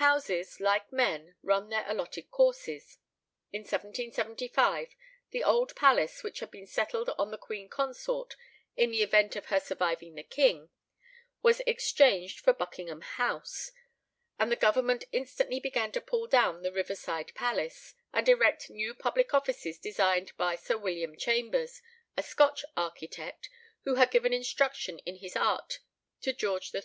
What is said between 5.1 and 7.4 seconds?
the old palace, which had been settled on the